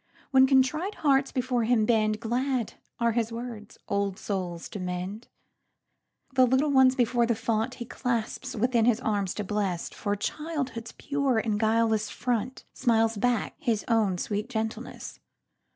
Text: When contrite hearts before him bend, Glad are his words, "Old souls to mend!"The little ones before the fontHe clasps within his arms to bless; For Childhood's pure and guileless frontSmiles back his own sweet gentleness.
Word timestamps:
When 0.31 0.47
contrite 0.47 0.95
hearts 1.05 1.31
before 1.31 1.63
him 1.65 1.85
bend, 1.85 2.19
Glad 2.19 2.73
are 2.99 3.11
his 3.11 3.31
words, 3.31 3.77
"Old 3.87 4.17
souls 4.17 4.67
to 4.69 4.79
mend!"The 4.79 6.47
little 6.47 6.71
ones 6.71 6.95
before 6.95 7.27
the 7.27 7.35
fontHe 7.35 7.87
clasps 7.87 8.55
within 8.55 8.85
his 8.85 8.99
arms 8.99 9.35
to 9.35 9.43
bless; 9.43 9.89
For 9.89 10.15
Childhood's 10.15 10.93
pure 10.93 11.37
and 11.37 11.59
guileless 11.59 12.09
frontSmiles 12.09 13.19
back 13.19 13.53
his 13.59 13.85
own 13.87 14.17
sweet 14.17 14.49
gentleness. 14.49 15.19